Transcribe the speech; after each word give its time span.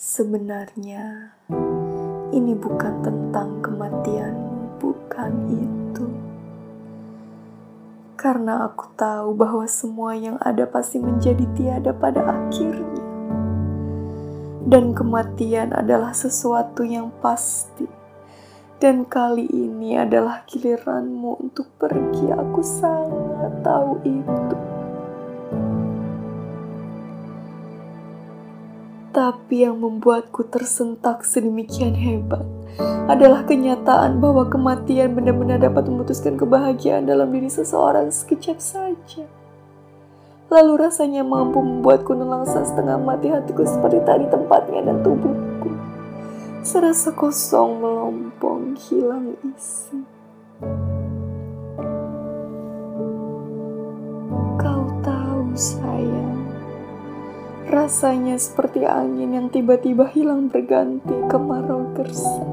Sebenarnya, 0.00 1.36
ini 2.32 2.56
bukan 2.56 3.04
tentang 3.04 3.60
kematianmu, 3.60 4.80
bukan 4.80 5.32
itu. 5.52 6.08
Karena 8.16 8.64
aku 8.64 8.96
tahu 8.96 9.36
bahwa 9.36 9.68
semua 9.68 10.16
yang 10.16 10.40
ada 10.40 10.64
pasti 10.64 10.96
menjadi 10.96 11.44
tiada 11.52 11.92
pada 11.92 12.32
akhirnya. 12.32 13.04
Dan 14.64 14.96
kematian 14.96 15.76
adalah 15.76 16.16
sesuatu 16.16 16.80
yang 16.80 17.12
pasti. 17.20 17.84
Dan 18.80 19.04
kali 19.04 19.52
ini 19.52 20.00
adalah 20.00 20.48
giliranmu 20.48 21.44
untuk 21.44 21.76
pergi. 21.76 22.32
Aku 22.32 22.64
sangat 22.64 23.52
tahu 23.60 24.00
itu. 24.08 24.69
Tapi 29.10 29.66
yang 29.66 29.82
membuatku 29.82 30.46
tersentak 30.46 31.26
sedemikian 31.26 31.98
hebat 31.98 32.46
adalah 33.10 33.42
kenyataan 33.42 34.22
bahwa 34.22 34.46
kematian 34.46 35.18
benar-benar 35.18 35.58
dapat 35.58 35.90
memutuskan 35.90 36.38
kebahagiaan 36.38 37.10
dalam 37.10 37.26
diri 37.34 37.50
seseorang 37.50 38.14
sekejap 38.14 38.62
saja. 38.62 39.26
Lalu 40.46 40.72
rasanya 40.78 41.26
mampu 41.26 41.58
membuatku 41.58 42.14
nelangsa 42.14 42.62
setengah 42.62 43.02
mati 43.02 43.34
hatiku 43.34 43.66
seperti 43.66 43.98
tadi 44.06 44.30
tempatnya 44.30 44.86
dan 44.86 45.02
tubuhku. 45.02 45.74
Serasa 46.62 47.10
kosong 47.10 47.82
melompong 47.82 48.78
hilang 48.78 49.34
isi. 49.42 50.06
Kau 54.54 54.86
tahu 55.02 55.50
sayang 55.58 56.19
Rasanya 57.70 58.34
seperti 58.34 58.82
angin 58.82 59.30
yang 59.30 59.46
tiba-tiba 59.46 60.10
hilang 60.10 60.50
berganti 60.50 61.14
kemarau 61.30 61.94
gersang. 61.94 62.50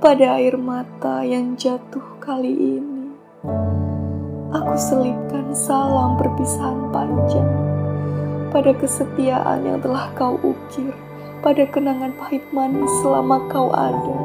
Pada 0.00 0.40
air 0.40 0.56
mata 0.56 1.20
yang 1.20 1.52
jatuh 1.60 2.16
kali 2.24 2.80
ini, 2.80 3.12
aku 4.48 4.74
selipkan 4.80 5.52
salam 5.52 6.16
perpisahan 6.16 6.88
panjang 6.88 7.52
pada 8.48 8.72
kesetiaan 8.72 9.68
yang 9.68 9.76
telah 9.84 10.08
kau 10.16 10.40
ukir, 10.40 10.96
pada 11.44 11.68
kenangan 11.68 12.16
pahit 12.16 12.48
manis 12.56 12.88
selama 13.04 13.44
kau 13.52 13.68
ada. 13.76 14.16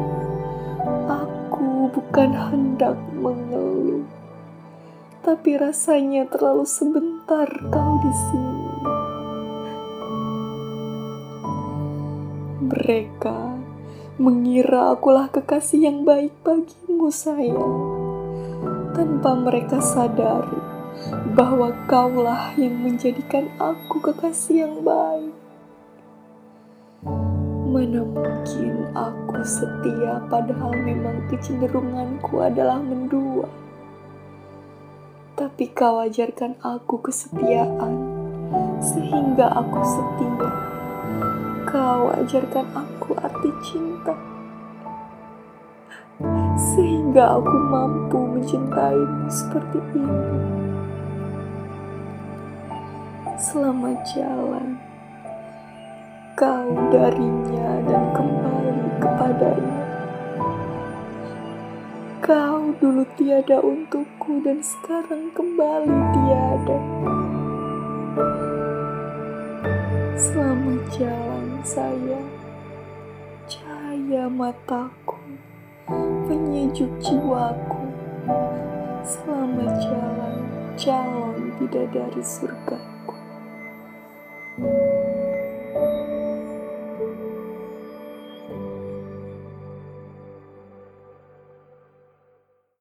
Aku 1.12 1.92
bukan 1.92 2.32
hendak 2.32 2.96
mengeluh 3.20 4.08
tapi 5.28 5.60
rasanya 5.60 6.24
terlalu 6.32 6.64
sebentar 6.64 7.52
kau 7.68 8.00
di 8.00 8.14
sini. 8.16 8.64
Mereka 12.64 13.40
mengira 14.24 14.96
akulah 14.96 15.28
kekasih 15.28 15.92
yang 15.92 16.08
baik 16.08 16.32
bagimu, 16.48 17.12
sayang, 17.12 17.76
tanpa 18.96 19.36
mereka 19.36 19.84
sadari 19.84 20.64
bahwa 21.36 21.76
kaulah 21.92 22.56
yang 22.56 22.80
menjadikan 22.80 23.52
aku 23.60 24.00
kekasih 24.00 24.64
yang 24.64 24.80
baik. 24.80 25.36
Mana 27.68 28.00
mungkin 28.00 28.96
aku 28.96 29.44
setia 29.44 30.24
padahal 30.32 30.72
memang 30.88 31.28
kecenderunganku 31.28 32.40
adalah 32.40 32.80
mendua 32.80 33.67
kau 35.78 36.02
ajarkan 36.02 36.58
aku 36.66 37.06
kesetiaan 37.06 37.94
sehingga 38.82 39.46
aku 39.46 39.78
setia. 39.86 40.50
Kau 41.70 42.10
ajarkan 42.18 42.66
aku 42.74 43.14
arti 43.14 43.54
cinta 43.62 44.18
sehingga 46.58 47.38
aku 47.38 47.58
mampu 47.70 48.18
mencintaimu 48.18 49.30
seperti 49.30 49.78
ini. 49.94 50.18
Selamat 53.38 54.02
jalan 54.18 54.82
kau 56.34 56.74
darinya 56.90 57.86
dan 57.86 58.04
kembali 58.18 58.98
kepadanya. 58.98 59.82
Kau 62.26 62.74
dulu 62.82 63.06
tiada 63.14 63.62
untukku 64.28 64.44
dan 64.44 64.60
sekarang 64.60 65.32
kembali 65.32 66.00
tiada. 66.12 66.80
Selamat 70.20 70.84
jalan 70.92 71.48
sayang, 71.64 72.30
cahaya 73.48 74.28
mataku, 74.28 75.16
penyejuk 76.28 76.92
jiwaku. 77.00 77.88
Selamat 79.08 79.72
jalan, 79.88 80.38
calon 80.76 81.56
bidadari 81.56 82.20
surgaku. 82.20 83.16
thank 84.58 84.74
you 84.74 84.87